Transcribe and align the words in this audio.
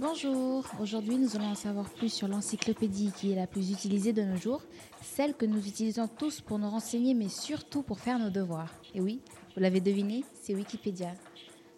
Aujourd'hui, 0.00 1.16
nous 1.16 1.34
allons 1.34 1.48
en 1.48 1.54
savoir 1.56 1.90
plus 1.90 2.12
sur 2.12 2.28
l'encyclopédie 2.28 3.10
qui 3.16 3.32
est 3.32 3.34
la 3.34 3.48
plus 3.48 3.72
utilisée 3.72 4.12
de 4.12 4.22
nos 4.22 4.36
jours, 4.36 4.62
celle 5.02 5.34
que 5.34 5.44
nous 5.44 5.66
utilisons 5.66 6.06
tous 6.06 6.40
pour 6.40 6.60
nous 6.60 6.70
renseigner, 6.70 7.14
mais 7.14 7.28
surtout 7.28 7.82
pour 7.82 7.98
faire 7.98 8.20
nos 8.20 8.30
devoirs. 8.30 8.72
Et 8.94 9.00
oui, 9.00 9.20
vous 9.54 9.60
l'avez 9.60 9.80
deviné, 9.80 10.24
c'est 10.40 10.54
Wikipédia. 10.54 11.14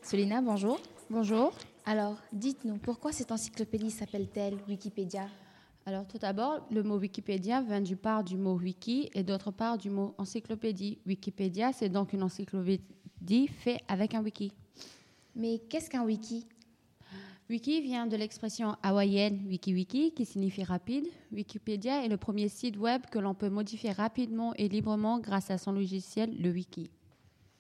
Solina, 0.02 0.42
bonjour. 0.42 0.78
Bonjour. 1.08 1.54
Alors, 1.86 2.18
dites-nous, 2.34 2.76
pourquoi 2.76 3.10
cette 3.12 3.32
encyclopédie 3.32 3.90
s'appelle-t-elle 3.90 4.58
Wikipédia? 4.68 5.26
Alors, 5.86 6.06
tout 6.06 6.18
d'abord, 6.18 6.66
le 6.70 6.82
mot 6.82 6.98
Wikipédia 6.98 7.62
vient 7.62 7.80
du 7.80 7.96
part 7.96 8.22
du 8.22 8.36
mot 8.36 8.54
wiki 8.54 9.08
et 9.14 9.22
d'autre 9.22 9.50
part 9.50 9.78
du 9.78 9.88
mot 9.88 10.14
encyclopédie. 10.18 10.98
Wikipédia, 11.06 11.72
c'est 11.72 11.88
donc 11.88 12.12
une 12.12 12.22
encyclopédie 12.22 13.48
faite 13.48 13.80
avec 13.88 14.14
un 14.14 14.22
wiki. 14.22 14.52
Mais 15.34 15.58
qu'est-ce 15.70 15.88
qu'un 15.88 16.04
wiki? 16.04 16.46
Wiki 17.50 17.80
vient 17.80 18.06
de 18.06 18.16
l'expression 18.16 18.76
hawaïenne 18.84 19.44
WikiWiki 19.48 20.12
qui 20.12 20.24
signifie 20.24 20.62
rapide. 20.62 21.08
Wikipédia 21.32 22.04
est 22.04 22.08
le 22.08 22.16
premier 22.16 22.48
site 22.48 22.76
web 22.76 23.02
que 23.10 23.18
l'on 23.18 23.34
peut 23.34 23.48
modifier 23.48 23.90
rapidement 23.90 24.54
et 24.54 24.68
librement 24.68 25.18
grâce 25.18 25.50
à 25.50 25.58
son 25.58 25.72
logiciel, 25.72 26.32
le 26.40 26.50
wiki. 26.50 26.90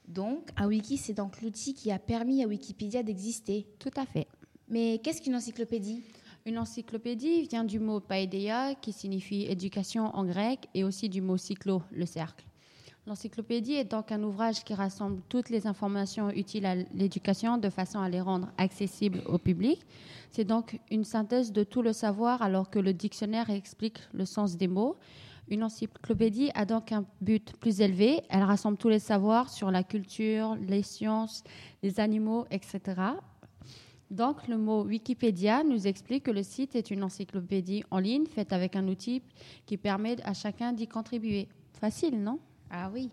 Donc, 0.06 0.50
un 0.56 0.68
wiki, 0.68 0.96
c'est 0.96 1.14
donc 1.14 1.42
l'outil 1.42 1.74
qui 1.74 1.90
a 1.90 1.98
permis 1.98 2.44
à 2.44 2.46
Wikipédia 2.46 3.02
d'exister. 3.02 3.66
Tout 3.80 3.90
à 3.96 4.06
fait. 4.06 4.28
Mais 4.68 5.00
qu'est-ce 5.02 5.20
qu'une 5.20 5.34
encyclopédie? 5.34 6.04
Une 6.46 6.58
encyclopédie 6.58 7.42
vient 7.48 7.64
du 7.64 7.80
mot 7.80 7.98
paideia 7.98 8.76
qui 8.76 8.92
signifie 8.92 9.46
éducation 9.46 10.14
en 10.14 10.24
grec 10.24 10.68
et 10.72 10.84
aussi 10.84 11.08
du 11.08 11.20
mot 11.20 11.36
cyclo, 11.36 11.82
le 11.90 12.06
cercle. 12.06 12.44
L'encyclopédie 13.10 13.72
est 13.72 13.90
donc 13.90 14.12
un 14.12 14.22
ouvrage 14.22 14.62
qui 14.62 14.72
rassemble 14.72 15.20
toutes 15.28 15.50
les 15.50 15.66
informations 15.66 16.30
utiles 16.30 16.64
à 16.64 16.76
l'éducation 16.76 17.58
de 17.58 17.68
façon 17.68 17.98
à 17.98 18.08
les 18.08 18.20
rendre 18.20 18.52
accessibles 18.56 19.20
au 19.26 19.36
public. 19.36 19.84
C'est 20.30 20.44
donc 20.44 20.78
une 20.92 21.02
synthèse 21.02 21.50
de 21.50 21.64
tout 21.64 21.82
le 21.82 21.92
savoir 21.92 22.40
alors 22.40 22.70
que 22.70 22.78
le 22.78 22.92
dictionnaire 22.92 23.50
explique 23.50 23.98
le 24.12 24.24
sens 24.24 24.56
des 24.56 24.68
mots. 24.68 24.96
Une 25.48 25.64
encyclopédie 25.64 26.52
a 26.54 26.64
donc 26.64 26.92
un 26.92 27.04
but 27.20 27.52
plus 27.56 27.80
élevé. 27.80 28.20
Elle 28.28 28.44
rassemble 28.44 28.78
tous 28.78 28.90
les 28.90 29.00
savoirs 29.00 29.48
sur 29.48 29.72
la 29.72 29.82
culture, 29.82 30.56
les 30.68 30.82
sciences, 30.82 31.42
les 31.82 31.98
animaux, 31.98 32.46
etc. 32.52 32.80
Donc, 34.08 34.46
le 34.46 34.56
mot 34.56 34.84
Wikipédia 34.84 35.64
nous 35.64 35.88
explique 35.88 36.22
que 36.22 36.30
le 36.30 36.44
site 36.44 36.76
est 36.76 36.92
une 36.92 37.02
encyclopédie 37.02 37.82
en 37.90 37.98
ligne 37.98 38.26
faite 38.26 38.52
avec 38.52 38.76
un 38.76 38.86
outil 38.86 39.20
qui 39.66 39.76
permet 39.76 40.22
à 40.22 40.32
chacun 40.32 40.72
d'y 40.72 40.86
contribuer. 40.86 41.48
Facile, 41.72 42.22
non? 42.22 42.38
Ah 42.70 42.90
oui. 42.92 43.10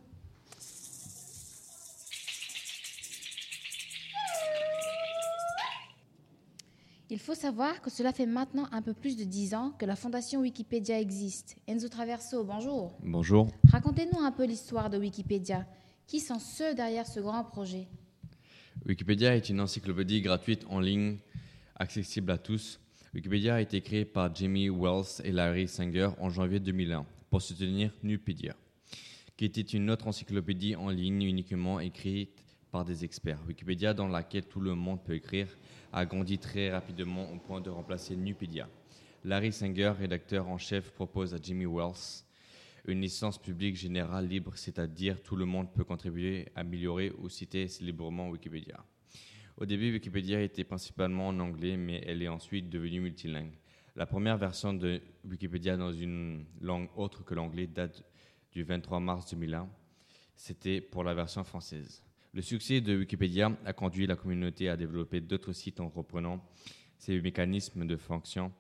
Il 7.10 7.20
faut 7.20 7.36
savoir 7.36 7.82
que 7.82 7.90
cela 7.90 8.12
fait 8.12 8.26
maintenant 8.26 8.68
un 8.72 8.82
peu 8.82 8.94
plus 8.94 9.16
de 9.16 9.24
dix 9.24 9.54
ans 9.54 9.72
que 9.80 9.86
la 9.86 9.96
fondation 9.96 10.42
Wikipédia 10.42 11.00
existe. 11.00 11.56
Enzo 11.66 11.88
Traverso, 11.88 12.44
bonjour. 12.44 12.98
Bonjour. 13.02 13.48
Racontez-nous 13.72 14.20
un 14.20 14.32
peu 14.32 14.46
l'histoire 14.46 14.90
de 14.90 14.98
Wikipédia. 14.98 15.66
Qui 16.06 16.20
sont 16.20 16.40
ceux 16.40 16.76
derrière 16.76 17.08
ce 17.08 17.22
grand 17.22 17.46
projet? 17.46 17.88
Wikipédia 18.86 19.36
est 19.36 19.50
une 19.50 19.62
encyclopédie 19.62 20.22
gratuite 20.22 20.66
en 20.70 20.80
ligne, 20.82 21.18
accessible 21.78 22.30
à 22.30 22.38
tous. 22.38 22.80
Wikipédia 23.14 23.56
a 23.56 23.62
été 23.62 23.82
créé 23.82 24.06
par 24.06 24.34
Jimmy 24.36 24.70
Wells 24.70 25.22
et 25.24 25.32
Larry 25.32 25.68
Sanger 25.68 26.10
en 26.20 26.30
janvier 26.30 26.60
2001 26.60 27.06
pour 27.30 27.42
soutenir 27.42 27.92
Nupedia, 28.04 28.56
qui 29.38 29.46
était 29.46 29.62
une 29.62 29.92
autre 29.92 30.08
encyclopédie 30.08 30.76
en 30.76 30.90
ligne 30.90 31.22
uniquement 31.22 31.80
écrite 31.80 32.44
par 32.72 32.84
des 32.84 33.06
experts. 33.06 33.40
Wikipédia, 33.48 33.94
dans 33.94 34.08
laquelle 34.08 34.48
tout 34.48 34.60
le 34.60 34.74
monde 34.74 35.04
peut 35.04 35.14
écrire, 35.14 35.48
a 35.94 36.06
grandi 36.06 36.40
très 36.40 36.72
rapidement 36.72 37.32
au 37.32 37.38
point 37.38 37.62
de 37.62 37.70
remplacer 37.70 38.16
Nupedia. 38.16 38.68
Larry 39.24 39.54
Sanger, 39.54 39.94
rédacteur 39.98 40.48
en 40.48 40.58
chef, 40.58 40.92
propose 40.92 41.36
à 41.36 41.38
Jimmy 41.42 41.68
Wells 41.68 42.24
une 42.88 43.02
licence 43.02 43.38
publique 43.38 43.76
générale 43.76 44.28
libre, 44.28 44.54
c'est-à-dire 44.56 45.22
tout 45.22 45.36
le 45.36 45.46
monde 45.46 45.72
peut 45.72 45.84
contribuer, 45.84 46.48
améliorer 46.56 47.12
ou 47.20 47.30
citer 47.30 47.68
librement 47.82 48.30
Wikipédia. 48.30 48.84
Au 49.58 49.66
début, 49.66 49.92
Wikipédia 49.92 50.42
était 50.42 50.64
principalement 50.64 51.28
en 51.28 51.40
anglais, 51.40 51.78
mais 51.78 52.02
elle 52.08 52.24
est 52.24 52.28
ensuite 52.28 52.70
devenue 52.70 53.02
multilingue. 53.02 53.58
La 53.96 54.06
première 54.06 54.38
version 54.38 54.74
de 54.74 55.02
Wikipédia 55.30 55.78
dans 55.78 55.92
une 55.92 56.46
langue 56.62 56.90
autre 56.96 57.24
que 57.24 57.36
l'anglais 57.36 57.68
date 57.68 58.04
du 58.58 58.64
23 58.64 59.00
mars 59.00 59.30
2001. 59.30 59.70
C'était 60.36 60.82
pour 60.82 61.04
la 61.04 61.14
version 61.14 61.44
française. 61.44 62.04
Le 62.34 62.42
succès 62.42 62.82
de 62.82 62.98
Wikipédia 62.98 63.56
a 63.66 63.72
conduit 63.72 64.08
la 64.08 64.16
communauté 64.16 64.68
à 64.68 64.76
développer 64.76 65.22
d'autres 65.22 65.54
sites 65.54 65.80
en 65.80 65.90
reprenant 65.90 66.44
ces 66.98 67.22
mécanismes 67.22 67.86
de 67.86 67.96
fonction. 67.96 68.52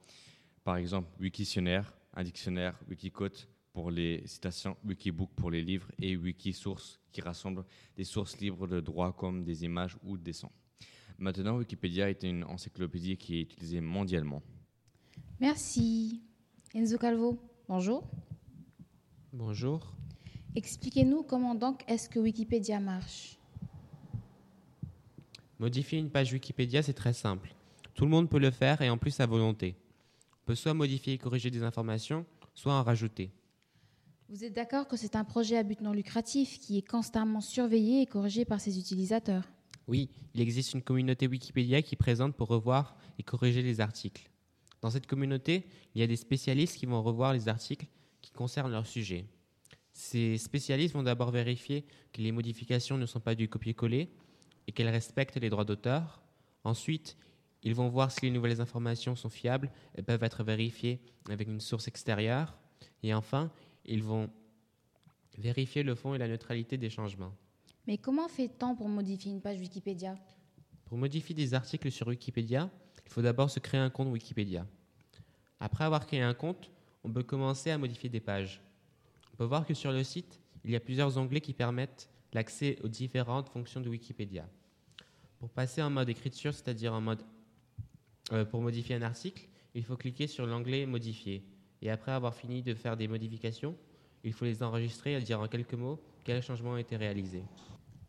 Par 0.63 0.77
exemple, 0.77 1.09
Wikitionnaire, 1.19 1.91
un 2.13 2.23
dictionnaire, 2.23 2.79
Wikicode 2.87 3.35
pour 3.73 3.89
les 3.89 4.21
citations, 4.27 4.77
Wikibook 4.85 5.31
pour 5.35 5.49
les 5.49 5.63
livres 5.63 5.91
et 5.99 6.15
Wikisource 6.15 6.99
qui 7.11 7.21
rassemble 7.21 7.65
des 7.95 8.03
sources 8.03 8.37
libres 8.39 8.67
de 8.67 8.79
droit 8.79 9.13
comme 9.13 9.43
des 9.43 9.63
images 9.63 9.97
ou 10.03 10.15
des 10.15 10.33
sons. 10.33 10.51
Maintenant, 11.17 11.57
Wikipédia 11.57 12.07
est 12.07 12.21
une 12.21 12.43
encyclopédie 12.43 13.17
qui 13.17 13.39
est 13.39 13.41
utilisée 13.41 13.81
mondialement. 13.81 14.43
Merci. 15.39 16.21
Enzo 16.75 16.99
Calvo, 16.99 17.39
bonjour. 17.67 18.07
Bonjour. 19.33 19.93
Expliquez-nous 20.55 21.21
comment 21.21 21.53
donc 21.53 21.83
est-ce 21.87 22.07
que 22.07 22.17
Wikipédia 22.17 22.79
marche 22.79 23.37
Modifier 25.59 25.99
une 25.99 26.09
page 26.09 26.31
Wikipédia, 26.31 26.81
c'est 26.81 26.93
très 26.93 27.11
simple. 27.11 27.53
Tout 27.93 28.05
le 28.05 28.11
monde 28.11 28.29
peut 28.29 28.39
le 28.39 28.51
faire 28.51 28.81
et 28.81 28.89
en 28.89 28.97
plus 28.97 29.19
à 29.19 29.25
volonté. 29.25 29.75
On 30.31 30.45
peut 30.45 30.55
soit 30.55 30.73
modifier 30.73 31.13
et 31.13 31.17
corriger 31.17 31.51
des 31.51 31.63
informations, 31.63 32.25
soit 32.53 32.73
en 32.73 32.83
rajouter. 32.83 33.31
Vous 34.29 34.45
êtes 34.45 34.53
d'accord 34.53 34.87
que 34.87 34.95
c'est 34.95 35.17
un 35.17 35.25
projet 35.25 35.57
à 35.57 35.63
but 35.63 35.81
non 35.81 35.91
lucratif 35.91 36.57
qui 36.59 36.77
est 36.77 36.87
constamment 36.87 37.41
surveillé 37.41 38.01
et 38.01 38.05
corrigé 38.05 38.45
par 38.45 38.61
ses 38.61 38.79
utilisateurs? 38.79 39.43
Oui, 39.87 40.09
il 40.35 40.41
existe 40.41 40.73
une 40.73 40.81
communauté 40.81 41.27
Wikipédia 41.27 41.81
qui 41.81 41.97
présente 41.97 42.35
pour 42.35 42.47
revoir 42.47 42.95
et 43.19 43.23
corriger 43.23 43.61
les 43.61 43.81
articles. 43.81 44.29
Dans 44.81 44.89
cette 44.89 45.07
communauté, 45.07 45.65
il 45.95 46.01
y 46.01 46.03
a 46.03 46.07
des 46.07 46.15
spécialistes 46.15 46.77
qui 46.77 46.85
vont 46.85 47.03
revoir 47.03 47.33
les 47.33 47.49
articles 47.49 47.87
concernent 48.37 48.71
leur 48.71 48.87
sujet. 48.87 49.25
Ces 49.91 50.37
spécialistes 50.37 50.93
vont 50.93 51.03
d'abord 51.03 51.31
vérifier 51.31 51.85
que 52.13 52.21
les 52.21 52.31
modifications 52.31 52.97
ne 52.97 53.05
sont 53.05 53.19
pas 53.19 53.35
du 53.35 53.49
copier-coller 53.49 54.09
et 54.67 54.71
qu'elles 54.71 54.89
respectent 54.89 55.41
les 55.41 55.49
droits 55.49 55.65
d'auteur. 55.65 56.21
Ensuite, 56.63 57.17
ils 57.63 57.73
vont 57.73 57.89
voir 57.89 58.11
si 58.11 58.21
les 58.21 58.31
nouvelles 58.31 58.61
informations 58.61 59.15
sont 59.15 59.29
fiables 59.29 59.71
et 59.95 60.03
peuvent 60.03 60.23
être 60.23 60.43
vérifiées 60.43 61.01
avec 61.29 61.47
une 61.47 61.59
source 61.59 61.87
extérieure. 61.87 62.57
Et 63.01 63.13
enfin, 63.13 63.51
ils 63.85 64.03
vont 64.03 64.29
vérifier 65.37 65.81
le 65.81 65.95
fond 65.95 66.13
et 66.13 66.19
la 66.19 66.27
neutralité 66.27 66.77
des 66.77 66.91
changements. 66.91 67.33
Mais 67.87 67.97
comment 67.97 68.27
fait-on 68.27 68.75
pour 68.75 68.89
modifier 68.89 69.31
une 69.31 69.41
page 69.41 69.59
Wikipédia? 69.59 70.15
Pour 70.85 70.97
modifier 70.97 71.33
des 71.33 71.53
articles 71.53 71.91
sur 71.91 72.07
Wikipédia, 72.07 72.69
il 73.05 73.11
faut 73.11 73.21
d'abord 73.21 73.49
se 73.49 73.59
créer 73.59 73.79
un 73.79 73.89
compte 73.89 74.09
Wikipédia. 74.09 74.67
Après 75.59 75.85
avoir 75.85 76.05
créé 76.05 76.21
un 76.21 76.33
compte, 76.33 76.69
on 77.07 77.09
peut 77.09 77.23
commencer 77.23 77.71
à 77.71 77.77
modifier 77.77 78.09
des 78.09 78.19
pages. 78.19 78.61
On 79.33 79.37
peut 79.37 79.45
voir 79.45 79.65
que 79.65 79.73
sur 79.73 79.93
le 79.93 80.03
site, 80.03 80.41
il 80.65 80.71
y 80.71 80.75
a 80.75 80.79
plusieurs 80.81 81.17
onglets 81.17 81.39
qui 81.39 81.53
permettent 81.53 82.09
l'accès 82.33 82.77
aux 82.83 82.89
différentes 82.89 83.47
fonctions 83.47 83.79
de 83.79 83.87
Wikipédia. 83.87 84.45
Pour 85.39 85.49
passer 85.49 85.81
en 85.81 85.89
mode 85.89 86.09
écriture, 86.09 86.53
c'est-à-dire 86.53 86.93
en 86.93 86.99
mode 86.99 87.23
euh, 88.33 88.43
pour 88.43 88.61
modifier 88.61 88.95
un 88.95 89.03
article, 89.03 89.47
il 89.73 89.85
faut 89.85 89.95
cliquer 89.95 90.27
sur 90.27 90.45
l'onglet 90.45 90.85
Modifier. 90.85 91.45
Et 91.81 91.89
après 91.89 92.11
avoir 92.11 92.35
fini 92.35 92.61
de 92.61 92.73
faire 92.73 92.97
des 92.97 93.07
modifications, 93.07 93.77
il 94.25 94.33
faut 94.33 94.43
les 94.43 94.61
enregistrer 94.61 95.13
et 95.13 95.21
dire 95.21 95.39
en 95.39 95.47
quelques 95.47 95.75
mots 95.75 96.01
quels 96.25 96.43
changements 96.43 96.71
ont 96.71 96.77
été 96.77 96.97
réalisés. 96.97 97.45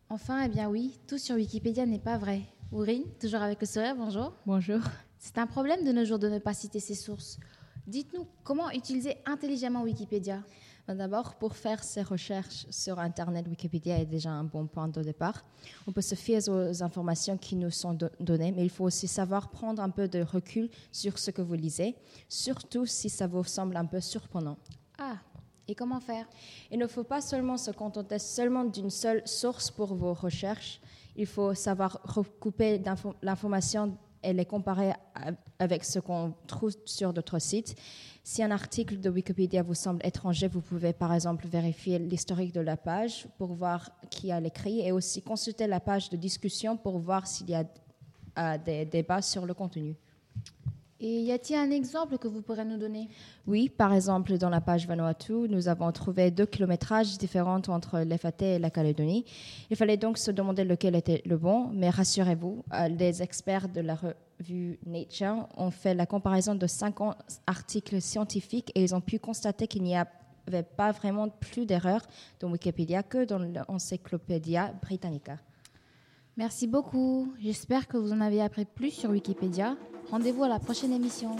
Enfin, 0.08 0.42
eh 0.44 0.48
bien 0.48 0.68
oui, 0.68 0.98
tout 1.06 1.18
sur 1.18 1.36
Wikipédia 1.36 1.86
n'est 1.86 2.00
pas 2.00 2.18
vrai. 2.18 2.42
Ourine, 2.72 3.04
toujours 3.20 3.42
avec 3.42 3.60
le 3.60 3.66
sourire, 3.66 3.94
bonjour. 3.94 4.32
Bonjour. 4.44 4.80
C'est 5.18 5.38
un 5.38 5.46
problème 5.46 5.84
de 5.84 5.92
nos 5.92 6.04
jours 6.04 6.18
de 6.18 6.28
ne 6.28 6.38
pas 6.40 6.54
citer 6.54 6.80
ses 6.80 6.94
sources. 6.94 7.38
Dites-nous 7.88 8.26
comment 8.44 8.70
utiliser 8.70 9.16
intelligemment 9.24 9.82
Wikipédia? 9.82 10.42
Ben, 10.86 10.94
D'abord, 10.94 11.36
pour 11.36 11.56
faire 11.56 11.82
ses 11.82 12.02
recherches 12.02 12.66
sur 12.68 12.98
Internet, 12.98 13.46
Wikipédia 13.48 13.98
est 13.98 14.04
déjà 14.04 14.30
un 14.30 14.44
bon 14.44 14.66
point 14.66 14.88
de 14.88 15.02
départ. 15.02 15.42
On 15.86 15.92
peut 15.92 16.02
se 16.02 16.14
fier 16.14 16.38
aux 16.50 16.82
informations 16.82 17.38
qui 17.38 17.56
nous 17.56 17.70
sont 17.70 17.94
do- 17.94 18.08
données, 18.20 18.52
mais 18.52 18.62
il 18.64 18.68
faut 18.70 18.84
aussi 18.84 19.08
savoir 19.08 19.50
prendre 19.50 19.82
un 19.82 19.88
peu 19.88 20.06
de 20.06 20.20
recul 20.20 20.68
sur 20.92 21.18
ce 21.18 21.30
que 21.30 21.40
vous 21.40 21.54
lisez, 21.54 21.96
surtout 22.28 22.84
si 22.84 23.08
ça 23.08 23.26
vous 23.26 23.42
semble 23.44 23.74
un 23.76 23.86
peu 23.86 24.00
surprenant. 24.02 24.58
Ah, 24.98 25.16
et 25.66 25.74
comment 25.74 26.00
faire? 26.00 26.26
Il 26.70 26.78
ne 26.78 26.86
faut 26.86 27.04
pas 27.04 27.22
seulement 27.22 27.56
se 27.56 27.70
contenter 27.70 28.18
seulement 28.18 28.64
d'une 28.64 28.90
seule 28.90 29.26
source 29.26 29.70
pour 29.70 29.94
vos 29.94 30.12
recherches. 30.12 30.78
Il 31.16 31.26
faut 31.26 31.54
savoir 31.54 32.00
recouper 32.04 32.82
l'information 33.22 33.96
et 34.22 34.32
les 34.32 34.44
comparer 34.44 34.90
a- 35.14 35.32
avec 35.58 35.84
ce 35.84 35.98
qu'on 35.98 36.34
trouve 36.46 36.72
sur 36.84 37.12
d'autres 37.12 37.38
sites. 37.38 37.74
Si 38.24 38.42
un 38.42 38.50
article 38.50 39.00
de 39.00 39.08
Wikipédia 39.10 39.62
vous 39.62 39.74
semble 39.74 40.04
étranger, 40.04 40.48
vous 40.48 40.60
pouvez 40.60 40.92
par 40.92 41.14
exemple 41.14 41.46
vérifier 41.46 41.98
l'historique 41.98 42.52
de 42.52 42.60
la 42.60 42.76
page 42.76 43.26
pour 43.38 43.54
voir 43.54 43.90
qui 44.10 44.30
a 44.32 44.38
l'écrit 44.40 44.80
et 44.80 44.92
aussi 44.92 45.22
consulter 45.22 45.66
la 45.66 45.80
page 45.80 46.10
de 46.10 46.16
discussion 46.16 46.76
pour 46.76 46.98
voir 46.98 47.26
s'il 47.26 47.48
y 47.50 47.54
a 47.54 47.64
euh, 48.38 48.58
des 48.58 48.84
débats 48.84 49.22
sur 49.22 49.46
le 49.46 49.54
contenu. 49.54 49.96
Et 51.00 51.20
y 51.22 51.30
a-t-il 51.30 51.56
un 51.56 51.70
exemple 51.70 52.18
que 52.18 52.26
vous 52.26 52.42
pourrez 52.42 52.64
nous 52.64 52.76
donner? 52.76 53.08
Oui, 53.46 53.68
par 53.68 53.92
exemple, 53.92 54.36
dans 54.36 54.50
la 54.50 54.60
page 54.60 54.88
Vanuatu, 54.88 55.32
nous 55.48 55.68
avons 55.68 55.92
trouvé 55.92 56.32
deux 56.32 56.46
kilométrages 56.46 57.16
différents 57.18 57.62
entre 57.68 58.00
l'FAT 58.00 58.42
et 58.42 58.58
la 58.58 58.70
Calédonie. 58.70 59.24
Il 59.70 59.76
fallait 59.76 59.96
donc 59.96 60.18
se 60.18 60.32
demander 60.32 60.64
lequel 60.64 60.96
était 60.96 61.22
le 61.24 61.36
bon, 61.36 61.70
mais 61.72 61.88
rassurez-vous, 61.88 62.64
euh, 62.74 62.88
les 62.88 63.22
experts 63.22 63.68
de 63.68 63.80
la 63.80 63.94
revue 63.94 64.80
Nature 64.86 65.46
ont 65.56 65.70
fait 65.70 65.94
la 65.94 66.04
comparaison 66.04 66.56
de 66.56 66.66
50 66.66 67.16
articles 67.46 68.00
scientifiques 68.00 68.72
et 68.74 68.82
ils 68.82 68.92
ont 68.92 69.00
pu 69.00 69.20
constater 69.20 69.68
qu'il 69.68 69.84
n'y 69.84 69.96
avait 69.96 70.64
pas 70.64 70.90
vraiment 70.90 71.28
plus 71.28 71.64
d'erreurs 71.64 72.02
dans 72.40 72.50
Wikipédia 72.50 73.04
que 73.04 73.24
dans 73.24 73.38
l'Encyclopédia 73.38 74.72
Britannica. 74.82 75.38
Merci 76.36 76.66
beaucoup. 76.66 77.32
J'espère 77.40 77.86
que 77.86 77.96
vous 77.96 78.12
en 78.12 78.20
avez 78.20 78.40
appris 78.40 78.64
plus 78.64 78.90
sur 78.90 79.10
Wikipédia. 79.10 79.76
Rendez-vous 80.10 80.44
à 80.44 80.48
la 80.48 80.58
prochaine 80.58 80.92
émission. 80.94 81.36